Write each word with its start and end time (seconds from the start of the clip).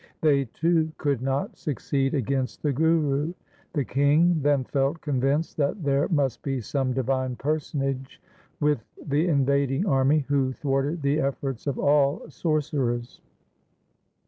They 0.21 0.45
too 0.45 0.91
could 0.97 1.21
not 1.21 1.59
succeed 1.59 2.15
against 2.15 2.63
the 2.63 2.73
Guru. 2.73 3.33
The 3.73 3.85
king 3.85 4.41
then 4.41 4.63
felt 4.63 4.99
con 5.01 5.21
vinced 5.21 5.57
that 5.57 5.83
there 5.83 6.07
must 6.09 6.41
be 6.41 6.59
some 6.59 6.91
divine 6.91 7.35
personage 7.35 8.19
with 8.59 8.83
the 9.05 9.27
invading 9.27 9.85
army 9.85 10.25
who 10.27 10.53
thwarted 10.53 11.03
the 11.03 11.19
efforts 11.19 11.67
of 11.67 11.77
all 11.77 12.27
sorcerers. 12.31 13.21